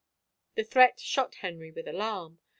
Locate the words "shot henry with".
0.99-1.87